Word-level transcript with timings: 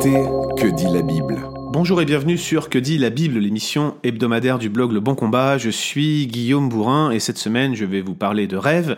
Que 0.00 0.70
dit 0.70 0.86
la 0.86 1.02
Bible 1.02 1.42
Bonjour 1.72 2.00
et 2.00 2.04
bienvenue 2.04 2.38
sur 2.38 2.68
Que 2.68 2.78
dit 2.78 2.98
la 2.98 3.10
Bible, 3.10 3.40
l'émission 3.40 3.96
hebdomadaire 4.04 4.60
du 4.60 4.68
blog 4.68 4.92
Le 4.92 5.00
Bon 5.00 5.16
Combat. 5.16 5.58
Je 5.58 5.70
suis 5.70 6.28
Guillaume 6.28 6.68
Bourrin 6.68 7.10
et 7.10 7.18
cette 7.18 7.36
semaine 7.36 7.74
je 7.74 7.84
vais 7.84 8.00
vous 8.00 8.14
parler 8.14 8.46
de 8.46 8.56
rêve 8.56 8.96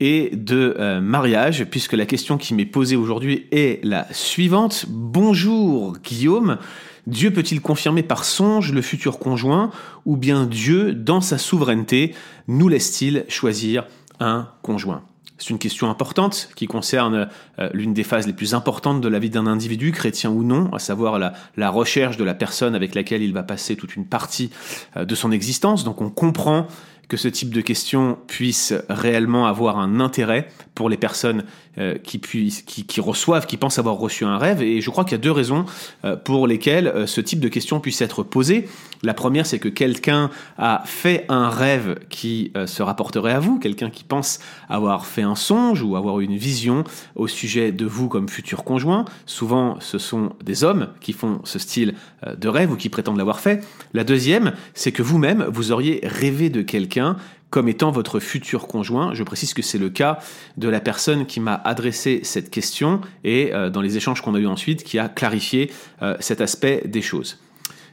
et 0.00 0.30
de 0.32 0.74
euh, 0.80 1.00
mariage 1.00 1.66
puisque 1.66 1.92
la 1.92 2.04
question 2.04 2.36
qui 2.36 2.54
m'est 2.54 2.66
posée 2.66 2.96
aujourd'hui 2.96 3.46
est 3.52 3.78
la 3.84 4.12
suivante. 4.12 4.86
Bonjour 4.88 5.96
Guillaume, 6.02 6.58
Dieu 7.06 7.32
peut-il 7.32 7.60
confirmer 7.60 8.02
par 8.02 8.24
songe 8.24 8.72
le 8.72 8.82
futur 8.82 9.20
conjoint 9.20 9.70
ou 10.04 10.16
bien 10.16 10.46
Dieu, 10.46 10.92
dans 10.92 11.20
sa 11.20 11.38
souveraineté, 11.38 12.12
nous 12.48 12.66
laisse-t-il 12.66 13.24
choisir 13.28 13.86
un 14.18 14.48
conjoint? 14.62 15.04
C'est 15.40 15.50
une 15.50 15.58
question 15.58 15.90
importante 15.90 16.50
qui 16.54 16.66
concerne 16.66 17.28
euh, 17.58 17.70
l'une 17.72 17.94
des 17.94 18.04
phases 18.04 18.26
les 18.26 18.34
plus 18.34 18.54
importantes 18.54 19.00
de 19.00 19.08
la 19.08 19.18
vie 19.18 19.30
d'un 19.30 19.46
individu, 19.46 19.90
chrétien 19.90 20.30
ou 20.30 20.44
non, 20.44 20.72
à 20.74 20.78
savoir 20.78 21.18
la, 21.18 21.70
recherche 21.70 22.18
de 22.18 22.24
la 22.24 22.34
personne 22.34 22.74
avec 22.74 22.94
laquelle 22.94 23.22
il 23.22 23.32
va 23.32 23.42
passer 23.42 23.74
toute 23.74 23.96
une 23.96 24.04
partie 24.04 24.50
euh, 24.96 25.06
de 25.06 25.14
son 25.14 25.32
existence. 25.32 25.82
Donc 25.82 26.02
on 26.02 26.10
comprend 26.10 26.66
que 27.10 27.16
ce 27.16 27.26
type 27.26 27.52
de 27.52 27.60
question 27.60 28.16
puisse 28.28 28.72
réellement 28.88 29.46
avoir 29.46 29.78
un 29.80 29.98
intérêt 29.98 30.48
pour 30.76 30.88
les 30.88 30.96
personnes 30.96 31.44
euh, 31.78 31.98
qui, 31.98 32.18
puissent, 32.18 32.62
qui, 32.62 33.00
reçoivent, 33.00 33.46
qui 33.46 33.56
pensent 33.56 33.78
avoir 33.78 33.96
reçu 33.96 34.24
un 34.24 34.38
rêve. 34.38 34.62
Et 34.62 34.80
je 34.80 34.90
crois 34.90 35.04
qu'il 35.04 35.12
y 35.12 35.14
a 35.14 35.18
deux 35.18 35.30
raisons 35.30 35.66
euh, 36.04 36.16
pour 36.16 36.46
lesquelles 36.46 36.86
euh, 36.86 37.06
ce 37.06 37.20
type 37.20 37.40
de 37.40 37.48
question 37.48 37.80
puisse 37.80 38.00
être 38.00 38.22
posé. 38.22 38.68
La 39.02 39.12
première, 39.12 39.44
c'est 39.44 39.58
que 39.58 39.68
quelqu'un 39.68 40.30
a 40.56 40.82
fait 40.84 41.26
un 41.28 41.48
rêve 41.48 41.98
qui 42.10 42.52
se 42.66 42.82
rapporterait 42.82 43.32
à 43.32 43.40
vous, 43.40 43.58
quelqu'un 43.58 43.88
qui 43.88 44.04
pense 44.04 44.40
avoir 44.68 45.06
fait 45.06 45.22
un 45.22 45.36
songe 45.36 45.82
ou 45.82 45.96
avoir 45.96 46.20
une 46.20 46.36
vision 46.36 46.84
au 47.16 47.26
sujet 47.26 47.72
de 47.72 47.86
vous 47.86 48.08
comme 48.08 48.28
futur 48.28 48.62
conjoint. 48.62 49.06
Souvent, 49.24 49.80
ce 49.80 49.96
sont 49.96 50.34
des 50.44 50.64
hommes 50.64 50.88
qui 51.00 51.14
font 51.14 51.40
ce 51.44 51.58
style 51.58 51.94
de 52.36 52.48
rêve 52.48 52.72
ou 52.72 52.76
qui 52.76 52.90
prétendent 52.90 53.16
l'avoir 53.16 53.40
fait. 53.40 53.64
La 53.94 54.04
deuxième, 54.04 54.52
c'est 54.74 54.92
que 54.92 55.02
vous-même, 55.02 55.46
vous 55.48 55.72
auriez 55.72 56.00
rêvé 56.02 56.50
de 56.50 56.60
quelqu'un 56.60 56.99
comme 57.50 57.68
étant 57.68 57.90
votre 57.90 58.20
futur 58.20 58.66
conjoint. 58.66 59.12
Je 59.12 59.22
précise 59.22 59.52
que 59.54 59.62
c'est 59.62 59.78
le 59.78 59.90
cas 59.90 60.18
de 60.56 60.68
la 60.68 60.80
personne 60.80 61.26
qui 61.26 61.40
m'a 61.40 61.54
adressé 61.64 62.20
cette 62.22 62.50
question 62.50 63.00
et 63.24 63.52
euh, 63.52 63.70
dans 63.70 63.80
les 63.80 63.96
échanges 63.96 64.22
qu'on 64.22 64.34
a 64.34 64.38
eu 64.38 64.46
ensuite, 64.46 64.84
qui 64.84 64.98
a 64.98 65.08
clarifié 65.08 65.70
euh, 66.02 66.16
cet 66.20 66.40
aspect 66.40 66.82
des 66.86 67.02
choses. 67.02 67.38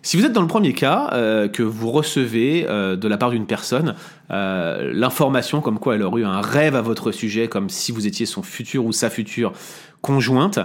Si 0.03 0.15
vous 0.15 0.23
êtes 0.23 0.31
dans 0.31 0.43
le 0.43 0.47
premier 0.47 0.73
cas, 0.73 1.09
euh, 1.13 1.47
que 1.49 1.63
vous 1.63 1.91
recevez 1.91 2.63
de 2.63 3.07
la 3.07 3.17
part 3.17 3.31
d'une 3.31 3.47
personne 3.47 3.95
l'information 4.29 5.59
comme 5.59 5.79
quoi 5.79 5.95
elle 5.95 6.03
aurait 6.03 6.21
eu 6.21 6.25
un 6.25 6.39
rêve 6.39 6.75
à 6.75 6.81
votre 6.81 7.11
sujet, 7.11 7.47
comme 7.47 7.69
si 7.69 7.91
vous 7.91 8.07
étiez 8.07 8.25
son 8.25 8.43
futur 8.43 8.85
ou 8.85 8.91
sa 8.91 9.09
future 9.09 9.53
conjointe, 10.01 10.59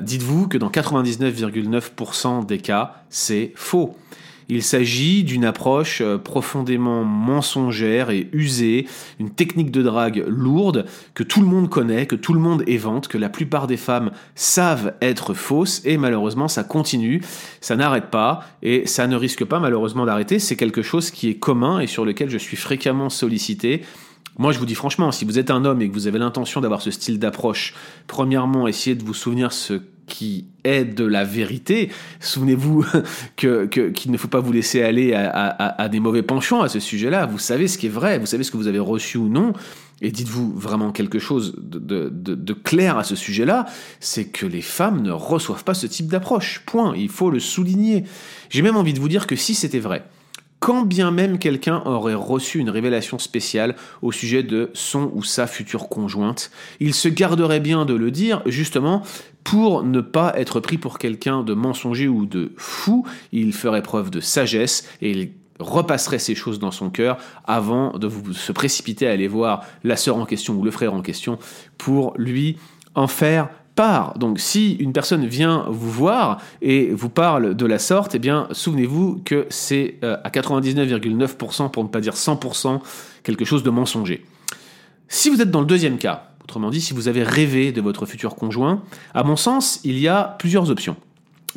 dites-vous 0.00 0.48
que 0.48 0.56
dans 0.56 0.70
99,9% 0.70 2.46
des 2.46 2.58
cas, 2.58 3.02
c'est 3.08 3.52
faux. 3.56 3.96
Il 4.52 4.64
s'agit 4.64 5.22
d'une 5.22 5.44
approche 5.44 6.00
euh, 6.00 6.18
profondément 6.18 7.04
mensongère 7.04 8.10
et 8.10 8.28
usée, 8.32 8.88
une 9.20 9.30
technique 9.30 9.70
de 9.70 9.80
drague 9.80 10.24
lourde 10.26 10.86
que 11.14 11.22
tout 11.22 11.40
le 11.40 11.46
monde 11.46 11.70
connaît, 11.70 12.06
que 12.06 12.16
tout 12.16 12.34
le 12.34 12.40
monde 12.40 12.64
évente, 12.66 13.06
que 13.06 13.16
la 13.16 13.28
plupart 13.28 13.68
des 13.68 13.76
femmes 13.76 14.10
savent 14.34 14.94
être 15.00 15.34
fausses 15.34 15.82
et 15.84 15.96
malheureusement 15.98 16.48
ça 16.48 16.64
continue, 16.64 17.22
ça 17.60 17.76
n'arrête 17.76 18.10
pas 18.10 18.40
et 18.64 18.88
ça 18.88 19.06
ne 19.06 19.14
risque 19.14 19.44
pas 19.44 19.60
malheureusement 19.60 20.04
d'arrêter. 20.04 20.40
C'est 20.40 20.56
quelque 20.56 20.82
chose 20.82 21.12
qui 21.12 21.28
est 21.28 21.38
commun 21.38 21.78
et 21.78 21.86
sur 21.86 22.04
lequel 22.04 22.28
je 22.28 22.38
suis 22.38 22.56
fréquemment 22.56 23.08
sollicité. 23.08 23.82
Moi, 24.38 24.52
je 24.52 24.58
vous 24.58 24.66
dis 24.66 24.74
franchement, 24.74 25.12
si 25.12 25.24
vous 25.24 25.38
êtes 25.38 25.50
un 25.50 25.64
homme 25.64 25.82
et 25.82 25.88
que 25.88 25.92
vous 25.92 26.06
avez 26.06 26.18
l'intention 26.18 26.60
d'avoir 26.60 26.82
ce 26.82 26.90
style 26.90 27.18
d'approche, 27.18 27.74
premièrement, 28.06 28.68
essayez 28.68 28.96
de 28.96 29.04
vous 29.04 29.14
souvenir 29.14 29.52
ce 29.52 29.80
qui 30.10 30.46
est 30.64 30.84
de 30.84 31.04
la 31.04 31.24
vérité. 31.24 31.90
Souvenez-vous 32.20 32.84
que, 33.36 33.66
qu'il 33.66 34.10
ne 34.10 34.16
faut 34.18 34.28
pas 34.28 34.40
vous 34.40 34.52
laisser 34.52 34.82
aller 34.82 35.14
à, 35.14 35.88
des 35.88 36.00
mauvais 36.00 36.22
penchants 36.22 36.60
à 36.60 36.68
ce 36.68 36.80
sujet-là. 36.80 37.26
Vous 37.26 37.38
savez 37.38 37.68
ce 37.68 37.78
qui 37.78 37.86
est 37.86 37.90
vrai, 37.90 38.18
vous 38.18 38.26
savez 38.26 38.44
ce 38.44 38.50
que 38.50 38.56
vous 38.56 38.66
avez 38.66 38.78
reçu 38.78 39.16
ou 39.16 39.28
non. 39.28 39.52
Et 40.02 40.10
dites-vous 40.10 40.52
vraiment 40.54 40.92
quelque 40.92 41.18
chose 41.18 41.54
de, 41.58 42.08
de 42.10 42.52
clair 42.54 42.96
à 42.96 43.04
ce 43.04 43.14
sujet-là, 43.14 43.66
c'est 44.00 44.26
que 44.26 44.46
les 44.46 44.62
femmes 44.62 45.02
ne 45.02 45.12
reçoivent 45.12 45.64
pas 45.64 45.74
ce 45.74 45.86
type 45.86 46.06
d'approche. 46.06 46.62
Point. 46.66 46.94
Il 46.96 47.10
faut 47.10 47.30
le 47.30 47.38
souligner. 47.38 48.04
J'ai 48.48 48.62
même 48.62 48.76
envie 48.76 48.94
de 48.94 49.00
vous 49.00 49.10
dire 49.10 49.26
que 49.26 49.36
si 49.36 49.54
c'était 49.54 49.78
vrai, 49.78 50.04
quand 50.60 50.82
bien 50.82 51.10
même 51.10 51.38
quelqu'un 51.38 51.82
aurait 51.86 52.14
reçu 52.14 52.58
une 52.58 52.70
révélation 52.70 53.18
spéciale 53.18 53.74
au 54.02 54.12
sujet 54.12 54.42
de 54.42 54.70
son 54.74 55.10
ou 55.14 55.24
sa 55.24 55.46
future 55.46 55.88
conjointe, 55.88 56.50
il 56.80 56.94
se 56.94 57.08
garderait 57.08 57.60
bien 57.60 57.86
de 57.86 57.94
le 57.94 58.10
dire, 58.10 58.42
justement, 58.44 59.02
pour 59.42 59.82
ne 59.82 60.02
pas 60.02 60.34
être 60.36 60.60
pris 60.60 60.76
pour 60.76 60.98
quelqu'un 60.98 61.42
de 61.42 61.54
mensonger 61.54 62.08
ou 62.08 62.26
de 62.26 62.52
fou, 62.56 63.06
il 63.32 63.54
ferait 63.54 63.82
preuve 63.82 64.10
de 64.10 64.20
sagesse 64.20 64.86
et 65.00 65.10
il 65.10 65.32
repasserait 65.58 66.18
ces 66.18 66.34
choses 66.34 66.58
dans 66.58 66.70
son 66.70 66.90
cœur 66.90 67.18
avant 67.46 67.98
de 67.98 68.10
se 68.32 68.52
précipiter 68.52 69.06
à 69.06 69.12
aller 69.12 69.28
voir 69.28 69.64
la 69.82 69.96
sœur 69.96 70.16
en 70.16 70.26
question 70.26 70.54
ou 70.54 70.64
le 70.64 70.70
frère 70.70 70.94
en 70.94 71.02
question 71.02 71.38
pour 71.78 72.14
lui 72.16 72.58
en 72.94 73.06
faire 73.06 73.48
donc 74.16 74.40
si 74.40 74.74
une 74.74 74.92
personne 74.92 75.24
vient 75.26 75.64
vous 75.68 75.90
voir 75.90 76.42
et 76.60 76.90
vous 76.92 77.08
parle 77.08 77.54
de 77.54 77.66
la 77.66 77.78
sorte, 77.78 78.14
eh 78.14 78.18
bien 78.18 78.46
souvenez-vous 78.52 79.22
que 79.24 79.46
c'est 79.48 79.96
euh, 80.04 80.18
à 80.22 80.28
99,9% 80.28 81.70
pour 81.70 81.84
ne 81.84 81.88
pas 81.88 82.00
dire 82.00 82.14
100% 82.14 82.80
quelque 83.22 83.44
chose 83.44 83.62
de 83.62 83.70
mensonger. 83.70 84.24
Si 85.08 85.30
vous 85.30 85.40
êtes 85.40 85.50
dans 85.50 85.60
le 85.60 85.66
deuxième 85.66 85.96
cas, 85.96 86.30
autrement 86.44 86.70
dit 86.70 86.80
si 86.80 86.92
vous 86.92 87.08
avez 87.08 87.22
rêvé 87.22 87.72
de 87.72 87.80
votre 87.80 88.04
futur 88.04 88.34
conjoint, 88.34 88.82
à 89.14 89.22
mon 89.22 89.36
sens, 89.36 89.80
il 89.82 89.98
y 89.98 90.08
a 90.08 90.36
plusieurs 90.38 90.70
options. 90.70 90.96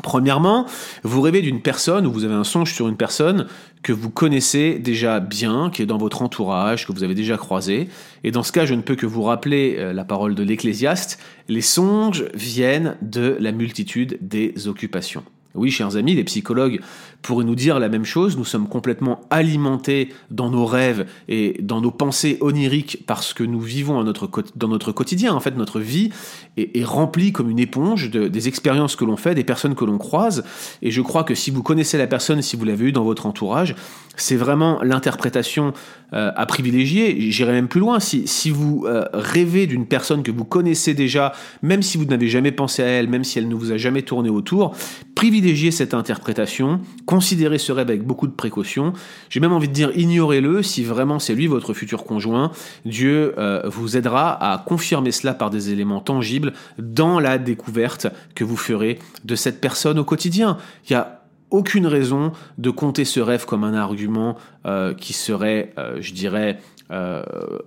Premièrement, 0.01 0.65
vous 1.03 1.21
rêvez 1.21 1.41
d'une 1.41 1.61
personne 1.61 2.07
ou 2.07 2.11
vous 2.11 2.23
avez 2.23 2.33
un 2.33 2.43
songe 2.43 2.73
sur 2.73 2.87
une 2.87 2.97
personne 2.97 3.47
que 3.83 3.93
vous 3.93 4.09
connaissez 4.09 4.79
déjà 4.79 5.19
bien, 5.19 5.69
qui 5.71 5.81
est 5.81 5.85
dans 5.85 5.97
votre 5.97 6.21
entourage, 6.21 6.87
que 6.87 6.93
vous 6.93 7.03
avez 7.03 7.13
déjà 7.13 7.37
croisé. 7.37 7.89
Et 8.23 8.31
dans 8.31 8.43
ce 8.43 8.51
cas, 8.51 8.65
je 8.65 8.73
ne 8.73 8.81
peux 8.81 8.95
que 8.95 9.05
vous 9.05 9.23
rappeler 9.23 9.75
euh, 9.77 9.93
la 9.93 10.05
parole 10.05 10.35
de 10.35 10.43
l'Ecclésiaste, 10.43 11.19
les 11.47 11.61
songes 11.61 12.25
viennent 12.33 12.97
de 13.01 13.37
la 13.39 13.51
multitude 13.51 14.17
des 14.21 14.67
occupations. 14.67 15.23
Oui, 15.55 15.69
chers 15.69 15.97
amis, 15.97 16.15
les 16.15 16.23
psychologues 16.23 16.79
pourraient 17.21 17.45
nous 17.45 17.53
dire 17.53 17.77
la 17.79 17.87
même 17.87 18.05
chose. 18.05 18.37
Nous 18.37 18.45
sommes 18.45 18.67
complètement 18.67 19.21
alimentés 19.29 20.09
dans 20.31 20.49
nos 20.49 20.65
rêves 20.65 21.05
et 21.29 21.57
dans 21.61 21.79
nos 21.79 21.91
pensées 21.91 22.39
oniriques 22.41 23.03
parce 23.05 23.35
que 23.35 23.43
nous 23.43 23.61
vivons 23.61 23.93
dans 23.93 24.67
notre, 24.67 24.91
quotidien. 24.91 25.33
En 25.35 25.39
fait, 25.39 25.55
notre 25.55 25.79
vie 25.79 26.09
est, 26.57 26.83
remplie 26.83 27.31
comme 27.31 27.51
une 27.51 27.59
éponge 27.59 28.09
de, 28.09 28.27
des 28.27 28.47
expériences 28.47 28.95
que 28.95 29.05
l'on 29.05 29.15
fait, 29.15 29.35
des 29.35 29.43
personnes 29.43 29.75
que 29.75 29.85
l'on 29.85 29.99
croise. 29.99 30.43
Et 30.81 30.89
je 30.89 31.01
crois 31.01 31.23
que 31.23 31.35
si 31.35 31.51
vous 31.51 31.61
connaissez 31.61 31.99
la 31.99 32.07
personne, 32.07 32.41
si 32.41 32.55
vous 32.55 32.65
l'avez 32.65 32.85
eu 32.85 32.91
dans 32.91 33.03
votre 33.03 33.27
entourage, 33.27 33.75
c'est 34.15 34.35
vraiment 34.35 34.81
l'interprétation 34.81 35.73
euh, 36.13 36.31
à 36.35 36.45
privilégier. 36.47 37.31
J'irai 37.31 37.51
même 37.51 37.67
plus 37.67 37.79
loin. 37.79 37.99
Si, 37.99 38.27
si 38.27 38.49
vous 38.49 38.85
euh, 38.87 39.05
rêvez 39.13 39.67
d'une 39.67 39.85
personne 39.85 40.23
que 40.23 40.31
vous 40.31 40.45
connaissez 40.45 40.95
déjà, 40.95 41.33
même 41.61 41.83
si 41.83 41.97
vous 41.97 42.05
n'avez 42.05 42.27
jamais 42.27 42.51
pensé 42.51 42.81
à 42.81 42.87
elle, 42.87 43.07
même 43.07 43.23
si 43.23 43.37
elle 43.37 43.47
ne 43.47 43.55
vous 43.55 43.71
a 43.71 43.77
jamais 43.77 44.01
tourné 44.01 44.29
autour, 44.29 44.75
privilégiez 45.15 45.42
cette 45.71 45.93
interprétation, 45.93 46.79
considérez 47.05 47.57
ce 47.57 47.71
rêve 47.71 47.89
avec 47.89 48.03
beaucoup 48.03 48.27
de 48.27 48.33
précaution. 48.33 48.93
J'ai 49.29 49.39
même 49.39 49.53
envie 49.53 49.67
de 49.67 49.73
dire 49.73 49.91
ignorez-le 49.95 50.63
si 50.63 50.83
vraiment 50.83 51.19
c'est 51.19 51.35
lui 51.35 51.47
votre 51.47 51.73
futur 51.73 52.03
conjoint. 52.03 52.51
Dieu 52.85 53.33
euh, 53.37 53.61
vous 53.65 53.97
aidera 53.97 54.31
à 54.51 54.57
confirmer 54.57 55.11
cela 55.11 55.33
par 55.33 55.49
des 55.49 55.71
éléments 55.71 55.99
tangibles 55.99 56.53
dans 56.77 57.19
la 57.19 57.37
découverte 57.37 58.07
que 58.35 58.43
vous 58.43 58.57
ferez 58.57 58.99
de 59.25 59.35
cette 59.35 59.59
personne 59.59 59.99
au 59.99 60.03
quotidien. 60.03 60.57
Il 60.89 60.93
y 60.93 60.95
a 60.95 61.23
aucune 61.49 61.85
raison 61.85 62.31
de 62.57 62.69
compter 62.71 63.05
ce 63.05 63.19
rêve 63.19 63.45
comme 63.45 63.63
un 63.63 63.75
argument 63.75 64.37
euh, 64.65 64.93
qui 64.93 65.13
serait, 65.13 65.71
euh, 65.77 65.97
je 65.99 66.13
dirais, 66.13 66.59
euh, 66.93 67.23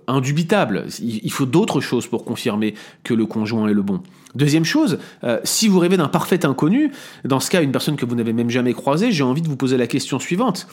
indubitable. 0.07 0.85
Il, 1.01 1.31
faut 1.31 1.45
d'autres 1.45 1.81
choses 1.81 2.07
pour 2.07 2.23
confirmer 2.23 2.75
que 3.03 3.13
le 3.13 3.25
conjoint 3.25 3.67
est 3.67 3.73
le 3.73 3.81
bon. 3.81 4.01
Deuxième 4.35 4.63
chose, 4.63 4.99
euh, 5.25 5.41
si 5.43 5.67
vous 5.67 5.79
rêvez 5.79 5.97
d'un 5.97 6.07
parfait 6.07 6.45
inconnu, 6.45 6.91
dans 7.25 7.41
ce 7.41 7.51
cas 7.51 7.61
une 7.61 7.73
personne 7.73 7.97
que 7.97 8.05
vous 8.05 8.15
n'avez 8.15 8.31
même 8.31 8.49
jamais 8.49 8.73
croisée, 8.73 9.11
j'ai 9.11 9.23
envie 9.23 9.41
de 9.41 9.49
vous 9.49 9.57
poser 9.57 9.75
la 9.75 9.85
question 9.85 10.17
suivante. 10.17 10.67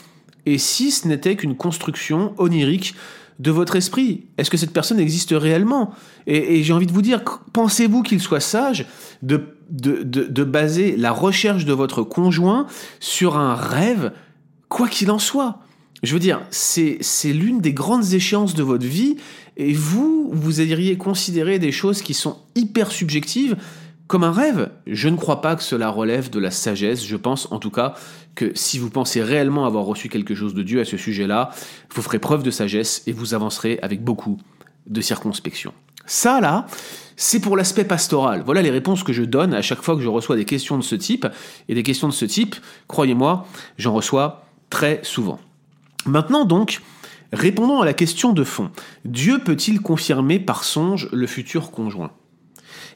Et 0.45 0.57
si 0.57 0.91
ce 0.91 1.05
n'était 1.05 1.35
qu'une 1.35 1.57
construction 1.57 2.33
onirique 2.37 2.95
de 3.39 3.51
votre 3.51 3.75
esprit 3.75 4.27
Est-ce 4.37 4.49
que 4.49 4.55
cette 4.55 4.71
personne 4.71 5.01
existe 5.01 5.33
réellement? 5.35 5.93
Et, 6.25 6.63
j'ai 6.63 6.71
envie 6.71 6.87
de 6.87 6.93
vous 6.93 7.01
dire, 7.01 7.21
pensez-vous 7.51 8.03
qu'il 8.03 8.21
soit 8.21 8.39
sage 8.39 8.85
de, 9.21 9.57
de, 9.69 10.03
de 10.03 10.43
baser 10.45 10.95
la 10.95 11.11
recherche 11.11 11.65
de 11.65 11.73
votre 11.73 12.03
conjoint 12.03 12.67
sur 13.01 13.37
un 13.37 13.53
rêve, 13.53 14.13
quoi 14.69 14.87
qu'il 14.87 15.11
en 15.11 15.19
soit? 15.19 15.59
Je 16.03 16.13
veux 16.13 16.19
dire, 16.19 16.41
c'est 16.51 16.99
l'une 17.25 17.61
des 17.61 17.73
grandes 17.73 18.13
échéances 18.13 18.53
de 18.53 18.63
votre 18.63 18.85
vie, 18.85 19.17
et 19.57 19.73
vous, 19.73 20.29
vous 20.33 20.61
iriez 20.61 20.97
considérer 20.97 21.59
des 21.59 21.71
choses 21.71 22.01
qui 22.01 22.13
sont 22.13 22.37
hyper 22.55 22.91
subjectives 22.91 23.55
comme 24.07 24.23
un 24.23 24.31
rêve. 24.31 24.69
Je 24.85 25.09
ne 25.09 25.15
crois 25.15 25.41
pas 25.41 25.55
que 25.55 25.63
cela 25.63 25.89
relève 25.89 26.29
de 26.29 26.39
la 26.39 26.51
sagesse. 26.51 27.05
Je 27.05 27.15
pense 27.15 27.51
en 27.51 27.59
tout 27.59 27.71
cas 27.71 27.95
que 28.35 28.51
si 28.53 28.77
vous 28.77 28.89
pensez 28.89 29.23
réellement 29.23 29.65
avoir 29.65 29.85
reçu 29.85 30.09
quelque 30.09 30.35
chose 30.35 30.53
de 30.53 30.61
Dieu 30.61 30.79
à 30.79 30.85
ce 30.85 30.97
sujet-là, 30.97 31.49
vous 31.93 32.01
ferez 32.01 32.19
preuve 32.19 32.43
de 32.43 32.51
sagesse 32.51 33.01
et 33.07 33.13
vous 33.13 33.33
avancerez 33.33 33.79
avec 33.81 34.03
beaucoup 34.03 34.37
de 34.87 35.01
circonspection. 35.01 35.73
Ça, 36.05 36.39
là, 36.39 36.67
c'est 37.15 37.39
pour 37.39 37.57
l'aspect 37.57 37.85
pastoral. 37.85 38.43
Voilà 38.45 38.61
les 38.61 38.69
réponses 38.69 39.03
que 39.03 39.13
je 39.13 39.23
donne 39.23 39.55
à 39.55 39.63
chaque 39.63 39.81
fois 39.81 39.95
que 39.95 40.01
je 40.01 40.09
reçois 40.09 40.35
des 40.35 40.45
questions 40.45 40.77
de 40.77 40.83
ce 40.83 40.95
type. 40.95 41.25
Et 41.67 41.73
des 41.73 41.81
questions 41.81 42.07
de 42.07 42.13
ce 42.13 42.25
type, 42.25 42.55
croyez-moi, 42.87 43.47
j'en 43.79 43.93
reçois 43.93 44.45
très 44.69 44.99
souvent. 45.01 45.39
Maintenant 46.05 46.45
donc, 46.45 46.81
répondons 47.33 47.81
à 47.81 47.85
la 47.85 47.93
question 47.93 48.33
de 48.33 48.43
fond. 48.43 48.71
Dieu 49.03 49.39
peut-il 49.39 49.81
confirmer 49.81 50.39
par 50.39 50.63
songe 50.63 51.09
le 51.11 51.27
futur 51.27 51.71
conjoint? 51.71 52.11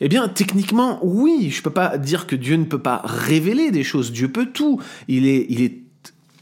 Eh 0.02 0.08
bien, 0.08 0.28
techniquement, 0.30 1.00
oui. 1.04 1.50
Je 1.52 1.60
ne 1.60 1.64
peux 1.64 1.72
pas 1.72 1.98
dire 1.98 2.28
que 2.28 2.36
Dieu 2.36 2.56
ne 2.56 2.66
peut 2.66 2.80
pas 2.80 3.02
révéler 3.04 3.72
des 3.72 3.84
choses. 3.84 4.12
Dieu 4.12 4.32
peut 4.32 4.48
tout. 4.48 4.82
Il 5.08 5.28
est, 5.28 5.46
il 5.50 5.62
est 5.62 5.80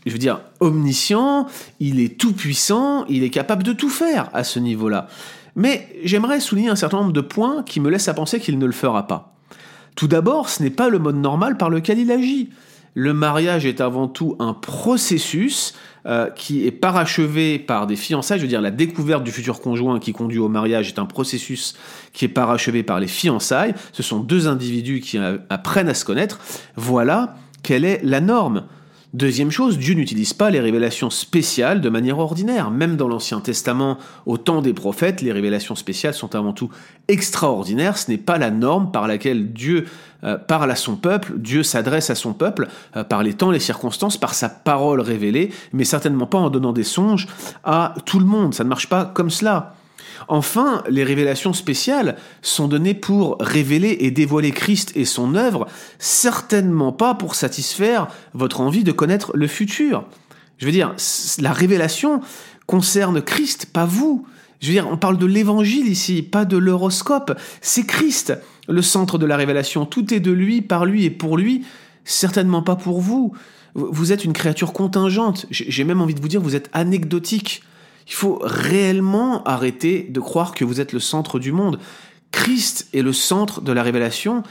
je 0.05 0.13
veux 0.13 0.19
dire, 0.19 0.39
omniscient, 0.61 1.47
il 1.79 1.99
est 1.99 2.17
tout 2.17 2.31
puissant, 2.33 3.05
il 3.07 3.23
est 3.23 3.29
capable 3.29 3.63
de 3.63 3.73
tout 3.73 3.89
faire 3.89 4.29
à 4.33 4.45
ce 4.45 4.57
niveau-là. 4.57 5.07
Mais 5.55 5.89
j'aimerais 6.03 6.39
souligner 6.39 6.69
un 6.69 6.75
certain 6.75 6.99
nombre 6.99 7.13
de 7.13 7.21
points 7.21 7.63
qui 7.63 7.79
me 7.79 7.89
laissent 7.89 8.07
à 8.07 8.13
penser 8.13 8.39
qu'il 8.39 8.57
ne 8.57 8.65
le 8.65 8.71
fera 8.71 9.07
pas. 9.07 9.35
Tout 9.95 10.07
d'abord, 10.07 10.49
ce 10.49 10.61
n'est 10.63 10.69
pas 10.69 10.89
le 10.89 10.99
mode 10.99 11.17
normal 11.17 11.57
par 11.57 11.69
lequel 11.69 11.99
il 11.99 12.11
agit. 12.11 12.51
Le 12.99 13.13
mariage 13.13 13.67
est 13.67 13.79
avant 13.79 14.07
tout 14.07 14.35
un 14.39 14.53
processus 14.53 15.75
euh, 16.07 16.31
qui 16.31 16.65
est 16.65 16.71
parachevé 16.71 17.59
par 17.59 17.85
des 17.85 17.95
fiançailles. 17.95 18.39
Je 18.39 18.41
veux 18.41 18.49
dire, 18.49 18.59
la 18.59 18.71
découverte 18.71 19.23
du 19.23 19.31
futur 19.31 19.61
conjoint 19.61 19.99
qui 19.99 20.13
conduit 20.13 20.39
au 20.39 20.49
mariage 20.49 20.87
est 20.87 20.97
un 20.97 21.05
processus 21.05 21.75
qui 22.11 22.25
est 22.25 22.27
parachevé 22.27 22.81
par 22.81 22.99
les 22.99 23.05
fiançailles. 23.05 23.75
Ce 23.91 24.01
sont 24.01 24.17
deux 24.17 24.47
individus 24.47 25.01
qui 25.01 25.19
apprennent 25.51 25.89
à 25.89 25.93
se 25.93 26.05
connaître. 26.05 26.39
Voilà 26.75 27.35
quelle 27.61 27.85
est 27.85 27.99
la 28.03 28.19
norme. 28.19 28.63
Deuxième 29.17 29.49
chose, 29.49 29.79
Dieu 29.79 29.95
n'utilise 29.95 30.33
pas 30.33 30.51
les 30.51 30.59
révélations 30.59 31.09
spéciales 31.09 31.81
de 31.81 31.89
manière 31.89 32.19
ordinaire. 32.19 32.69
Même 32.69 32.97
dans 32.97 33.07
l'Ancien 33.07 33.39
Testament, 33.39 33.97
au 34.27 34.37
temps 34.37 34.61
des 34.61 34.73
prophètes, 34.73 35.23
les 35.23 35.31
révélations 35.31 35.73
spéciales 35.73 36.13
sont 36.13 36.35
avant 36.35 36.53
tout 36.53 36.69
extraordinaires. 37.07 37.97
Ce 37.97 38.11
n'est 38.11 38.19
pas 38.19 38.37
la 38.37 38.51
norme 38.51 38.91
par 38.91 39.07
laquelle 39.07 39.53
Dieu 39.53 39.87
euh, 40.23 40.37
parle 40.37 40.69
à 40.69 40.75
son 40.75 40.97
peuple, 40.97 41.33
Dieu 41.37 41.63
s'adresse 41.63 42.11
à 42.11 42.15
son 42.15 42.33
peuple 42.33 42.67
euh, 42.95 43.03
par 43.03 43.23
les 43.23 43.33
temps, 43.33 43.49
les 43.49 43.59
circonstances, 43.59 44.17
par 44.17 44.35
sa 44.35 44.49
parole 44.49 45.01
révélée, 45.01 45.51
mais 45.73 45.83
certainement 45.83 46.27
pas 46.27 46.37
en 46.37 46.51
donnant 46.51 46.71
des 46.71 46.83
songes 46.83 47.25
à 47.63 47.95
tout 48.05 48.19
le 48.19 48.25
monde. 48.25 48.53
Ça 48.53 48.63
ne 48.63 48.69
marche 48.69 48.87
pas 48.87 49.05
comme 49.05 49.31
cela. 49.31 49.76
Enfin, 50.27 50.83
les 50.89 51.03
révélations 51.03 51.53
spéciales 51.53 52.17
sont 52.41 52.67
données 52.67 52.93
pour 52.93 53.37
révéler 53.39 53.97
et 54.01 54.11
dévoiler 54.11 54.51
Christ 54.51 54.91
et 54.95 55.05
son 55.05 55.35
œuvre, 55.35 55.67
certainement 55.99 56.91
pas 56.91 57.15
pour 57.15 57.35
satisfaire 57.35 58.07
votre 58.33 58.61
envie 58.61 58.83
de 58.83 58.91
connaître 58.91 59.31
le 59.35 59.47
futur. 59.47 60.05
Je 60.57 60.65
veux 60.65 60.71
dire, 60.71 60.95
la 61.39 61.53
révélation 61.53 62.21
concerne 62.65 63.21
Christ, 63.21 63.67
pas 63.71 63.85
vous. 63.85 64.25
Je 64.59 64.67
veux 64.67 64.73
dire, 64.73 64.87
on 64.89 64.97
parle 64.97 65.17
de 65.17 65.25
l'évangile 65.25 65.87
ici, 65.87 66.23
pas 66.23 66.45
de 66.45 66.57
l'horoscope. 66.57 67.39
C'est 67.61 67.85
Christ, 67.85 68.33
le 68.67 68.81
centre 68.81 69.17
de 69.17 69.25
la 69.25 69.37
révélation. 69.37 69.85
Tout 69.85 70.13
est 70.13 70.19
de 70.19 70.31
lui, 70.31 70.61
par 70.61 70.85
lui 70.85 71.05
et 71.05 71.11
pour 71.11 71.37
lui, 71.37 71.63
certainement 72.05 72.63
pas 72.63 72.75
pour 72.75 72.99
vous. 73.01 73.33
Vous 73.75 74.11
êtes 74.11 74.25
une 74.25 74.33
créature 74.33 74.73
contingente. 74.73 75.45
J'ai 75.51 75.83
même 75.83 76.01
envie 76.01 76.15
de 76.15 76.21
vous 76.21 76.27
dire, 76.27 76.41
vous 76.41 76.55
êtes 76.55 76.69
anecdotique. 76.73 77.61
Il 78.07 78.13
faut 78.13 78.39
réellement 78.41 79.43
arrêter 79.43 80.07
de 80.09 80.19
croire 80.19 80.53
que 80.53 80.65
vous 80.65 80.79
êtes 80.79 80.93
le 80.93 80.99
centre 80.99 81.39
du 81.39 81.51
monde. 81.51 81.79
Christ 82.31 82.87
est 82.93 83.01
le 83.01 83.13
centre 83.13 83.61
de 83.61 83.71
la 83.71 83.83
révélation 83.83 84.43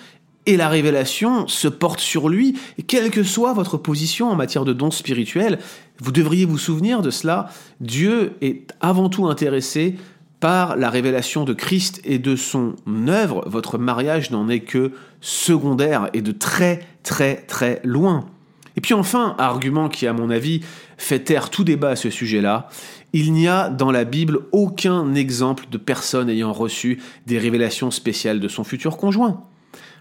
et 0.46 0.56
la 0.56 0.68
révélation 0.68 1.48
se 1.48 1.66
porte 1.66 2.00
sur 2.00 2.28
lui, 2.28 2.56
quelle 2.86 3.10
que 3.10 3.24
soit 3.24 3.52
votre 3.52 3.76
position 3.76 4.30
en 4.30 4.36
matière 4.36 4.64
de 4.64 4.72
dons 4.72 4.92
spirituels, 4.92 5.58
vous 5.98 6.12
devriez 6.12 6.44
vous 6.44 6.58
souvenir 6.58 7.02
de 7.02 7.10
cela, 7.10 7.48
Dieu 7.80 8.34
est 8.42 8.72
avant 8.80 9.08
tout 9.08 9.26
intéressé 9.26 9.96
par 10.38 10.76
la 10.76 10.88
révélation 10.88 11.44
de 11.44 11.52
Christ 11.52 12.00
et 12.04 12.18
de 12.18 12.36
son 12.36 12.76
œuvre, 13.08 13.42
votre 13.48 13.78
mariage 13.78 14.30
n'en 14.30 14.48
est 14.48 14.60
que 14.60 14.92
secondaire 15.20 16.10
et 16.12 16.22
de 16.22 16.30
très 16.30 16.86
très 17.02 17.36
très 17.36 17.80
loin. 17.82 18.26
Puis 18.86 18.94
enfin, 18.94 19.34
argument 19.38 19.88
qui 19.88 20.06
à 20.06 20.12
mon 20.12 20.30
avis 20.30 20.60
fait 20.96 21.18
taire 21.18 21.50
tout 21.50 21.64
débat 21.64 21.88
à 21.88 21.96
ce 21.96 22.08
sujet-là, 22.08 22.68
il 23.12 23.32
n'y 23.32 23.48
a 23.48 23.68
dans 23.68 23.90
la 23.90 24.04
Bible 24.04 24.42
aucun 24.52 25.12
exemple 25.16 25.64
de 25.72 25.76
personne 25.76 26.30
ayant 26.30 26.52
reçu 26.52 27.02
des 27.26 27.36
révélations 27.36 27.90
spéciales 27.90 28.38
de 28.38 28.46
son 28.46 28.62
futur 28.62 28.96
conjoint. 28.96 29.42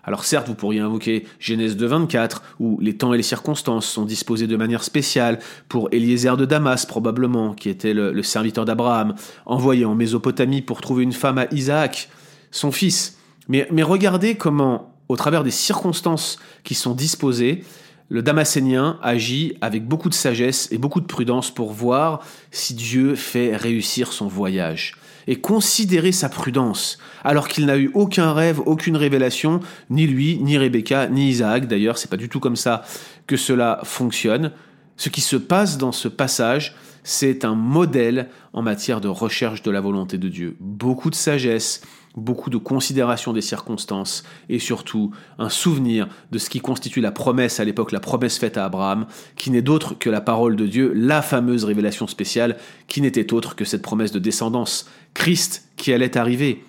Alors 0.04 0.24
certes, 0.24 0.48
vous 0.48 0.54
pourriez 0.54 0.82
invoquer 0.82 1.26
Genèse 1.40 1.78
2, 1.78 1.88
24, 1.88 2.44
où 2.60 2.80
les 2.80 2.96
temps 2.96 3.12
et 3.12 3.18
les 3.18 3.24
circonstances 3.24 3.88
sont 3.88 4.06
disposés 4.06 4.46
de 4.46 4.56
manière 4.56 4.84
spéciale 4.84 5.40
pour 5.68 5.90
Eliezer 5.92 6.38
de 6.38 6.46
Damas, 6.46 6.86
probablement, 6.86 7.56
qui 7.56 7.70
était 7.70 7.96
le, 7.96 8.22
serviteur 8.22 8.66
d'Abraham, 8.66 9.16
envoyé 9.48 9.84
en 9.86 9.96
Mésopotamie 9.96 10.62
pour 10.62 10.82
trouver 10.82 11.02
une 11.02 11.12
femme 11.12 11.40
à 11.40 11.48
Isaac, 11.52 12.08
son 12.52 12.72
fils. 12.72 13.18
Mais, 13.48 13.68
mais 13.72 13.82
regardez 13.82 14.36
comment, 14.36 14.94
au 15.10 15.16
travers 15.16 15.44
des 15.44 15.50
circonstances 15.50 16.38
qui 16.64 16.76
sont 16.76 16.94
disposées, 16.94 17.64
le 18.10 18.22
Damasénien 18.22 19.00
agit 19.02 19.56
avec 19.62 19.88
beaucoup 19.88 20.10
de 20.10 20.14
sagesse 20.14 20.68
et 20.72 20.78
beaucoup 20.78 21.02
de 21.02 21.08
prudence 21.08 21.52
pour 21.52 21.72
voir 21.72 22.24
si 22.52 22.74
Dieu 22.74 23.16
fait 23.16 23.56
réussir 23.56 24.14
son 24.14 24.28
voyage. 24.28 24.96
Et 25.28 25.38
considérer 25.38 26.12
sa 26.12 26.30
prudence, 26.30 27.00
alors 27.24 27.48
qu'il 27.48 27.66
n'a 27.66 27.78
eu 27.78 27.90
aucun 27.96 28.32
rêve, 28.32 28.62
aucune 28.68 28.96
révélation, 28.96 29.60
ni 29.90 30.06
lui, 30.06 30.38
ni 30.40 30.56
Rebecca, 30.56 31.08
ni 31.08 31.30
Isaac 31.30 31.68
d'ailleurs, 31.68 31.98
c'est 31.98 32.12
pas 32.12 32.18
du 32.18 32.30
tout 32.30 32.40
comme 32.40 32.56
ça 32.56 32.84
que 33.26 33.36
cela 33.36 33.80
fonctionne. 33.84 34.52
Ce 34.98 35.10
qui 35.10 35.22
se 35.22 35.36
passe 35.36 35.80
dans 35.80 35.92
ce 35.92 36.08
passage, 36.08 36.76
c'est 37.04 37.44
un 37.44 37.56
modèle 37.56 38.30
en 38.54 38.62
matière 38.62 39.02
de 39.02 39.08
recherche 39.08 39.64
de 39.64 39.72
la 39.72 39.82
volonté 39.82 40.20
de 40.20 40.30
Dieu. 40.30 40.58
Beaucoup 40.60 41.10
de 41.10 41.16
sagesse, 41.16 41.82
beaucoup 42.16 42.50
de 42.50 42.58
considération 42.58 43.34
des 43.34 43.42
circonstances 43.42 44.24
et 44.50 44.60
surtout 44.60 45.12
un 45.38 45.50
souvenir 45.50 46.08
de 46.32 46.38
ce 46.38 46.50
qui 46.50 46.60
constitue 46.60 47.02
la 47.02 47.12
promesse 47.12 47.60
à 47.60 47.66
l'époque, 47.66 47.92
la 47.92 48.00
promesse 48.00 48.38
faite 48.38 48.58
à 48.58 48.66
Abraham, 48.66 49.06
qui 49.36 49.52
n'est 49.52 49.62
d'autre 49.62 49.98
que 49.98 50.10
la 50.10 50.22
parole 50.22 50.56
de 50.56 50.66
Dieu, 50.66 50.94
la 50.96 51.22
fameuse 51.22 51.64
révélation 51.64 52.08
spéciale, 52.08 52.58
qui 52.88 53.02
n'était 53.02 53.34
autre 53.34 53.56
que 53.56 53.66
cette 53.66 53.82
promesse 53.82 54.12
de 54.12 54.20
descendance, 54.20 54.90
Christ 55.14 55.70
qui 55.76 55.94
allait 55.94 56.18
arriver. 56.18 56.64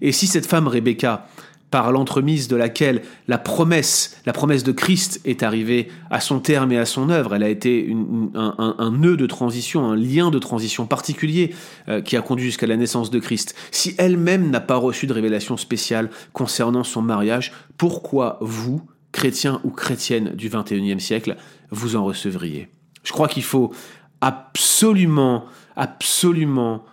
Et 0.00 0.12
si 0.12 0.26
cette 0.26 0.46
femme 0.46 0.68
Rebecca 0.68 1.28
par 1.72 1.90
l'entremise 1.90 2.48
de 2.48 2.54
laquelle 2.54 3.02
la 3.28 3.38
promesse, 3.38 4.20
la 4.26 4.34
promesse 4.34 4.62
de 4.62 4.72
Christ 4.72 5.22
est 5.24 5.42
arrivée 5.42 5.88
à 6.10 6.20
son 6.20 6.38
terme 6.38 6.70
et 6.70 6.78
à 6.78 6.84
son 6.84 7.08
œuvre. 7.08 7.34
Elle 7.34 7.42
a 7.42 7.48
été 7.48 7.96
un, 8.34 8.90
nœud 8.92 9.16
de 9.16 9.26
transition, 9.26 9.90
un 9.90 9.96
lien 9.96 10.30
de 10.30 10.38
transition 10.38 10.86
particulier 10.86 11.54
euh, 11.88 12.02
qui 12.02 12.16
a 12.16 12.20
conduit 12.20 12.44
jusqu'à 12.44 12.66
la 12.66 12.76
naissance 12.76 13.10
de 13.10 13.18
Christ. 13.18 13.56
Si 13.70 13.94
elle-même 13.96 14.50
n'a 14.50 14.60
pas 14.60 14.76
reçu 14.76 15.06
de 15.06 15.14
révélation 15.14 15.56
spéciale 15.56 16.10
concernant 16.34 16.84
son 16.84 17.00
mariage, 17.00 17.52
pourquoi 17.78 18.36
vous, 18.42 18.82
chrétiens 19.10 19.58
ou 19.64 19.70
chrétiennes 19.70 20.32
du 20.34 20.50
XXIe 20.50 21.00
siècle, 21.00 21.36
vous 21.70 21.96
en 21.96 22.04
recevriez? 22.04 22.68
Je 23.02 23.12
crois 23.12 23.28
qu'il 23.28 23.44
faut 23.44 23.72
absolument, 24.20 25.46
absolument 25.74 26.84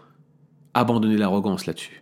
abandonner 0.74 1.18
l'arrogance 1.18 1.66
là-dessus. 1.66 2.02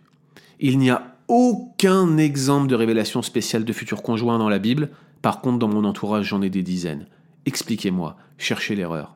Il 0.60 0.78
n'y 0.78 0.90
a 0.90 1.17
aucun 1.28 2.16
exemple 2.16 2.68
de 2.68 2.74
révélation 2.74 3.22
spéciale 3.22 3.64
de 3.64 3.72
futur 3.72 4.02
conjoint 4.02 4.38
dans 4.38 4.48
la 4.48 4.58
Bible. 4.58 4.90
Par 5.22 5.40
contre, 5.40 5.58
dans 5.58 5.68
mon 5.68 5.84
entourage, 5.84 6.26
j'en 6.26 6.42
ai 6.42 6.50
des 6.50 6.62
dizaines. 6.62 7.06
Expliquez-moi, 7.46 8.16
cherchez 8.38 8.74
l'erreur. 8.74 9.14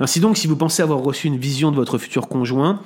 Ainsi 0.00 0.20
donc, 0.20 0.36
si 0.36 0.46
vous 0.46 0.56
pensez 0.56 0.82
avoir 0.82 1.00
reçu 1.00 1.26
une 1.26 1.38
vision 1.38 1.70
de 1.70 1.76
votre 1.76 1.98
futur 1.98 2.28
conjoint, 2.28 2.80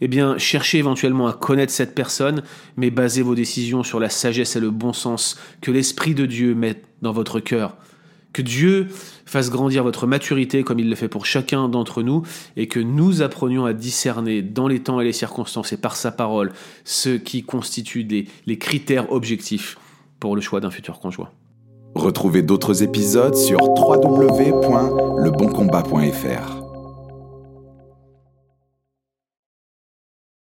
eh 0.00 0.08
bien, 0.08 0.36
cherchez 0.38 0.78
éventuellement 0.78 1.26
à 1.26 1.32
connaître 1.32 1.72
cette 1.72 1.94
personne, 1.94 2.42
mais 2.76 2.90
basez 2.90 3.22
vos 3.22 3.34
décisions 3.34 3.82
sur 3.82 3.98
la 4.00 4.10
sagesse 4.10 4.56
et 4.56 4.60
le 4.60 4.70
bon 4.70 4.92
sens 4.92 5.38
que 5.60 5.70
l'Esprit 5.70 6.14
de 6.14 6.26
Dieu 6.26 6.54
met 6.54 6.82
dans 7.00 7.12
votre 7.12 7.40
cœur. 7.40 7.76
Que 8.32 8.42
Dieu 8.42 8.88
fasse 9.26 9.50
grandir 9.50 9.82
votre 9.82 10.06
maturité 10.06 10.62
comme 10.62 10.78
il 10.78 10.88
le 10.88 10.94
fait 10.94 11.08
pour 11.08 11.26
chacun 11.26 11.68
d'entre 11.68 12.02
nous 12.02 12.22
et 12.56 12.68
que 12.68 12.80
nous 12.80 13.22
apprenions 13.22 13.64
à 13.64 13.72
discerner 13.72 14.42
dans 14.42 14.68
les 14.68 14.80
temps 14.80 15.00
et 15.00 15.04
les 15.04 15.12
circonstances 15.12 15.72
et 15.72 15.76
par 15.76 15.96
sa 15.96 16.12
parole 16.12 16.52
ce 16.84 17.10
qui 17.10 17.42
constitue 17.42 18.06
les 18.46 18.58
critères 18.58 19.10
objectifs 19.12 19.76
pour 20.20 20.36
le 20.36 20.40
choix 20.40 20.60
d'un 20.60 20.70
futur 20.70 21.00
conjoint. 21.00 21.30
Retrouvez 21.94 22.42
d'autres 22.42 22.82
épisodes 22.82 23.34
sur 23.34 23.60
www.leboncombat.fr. 23.60 26.57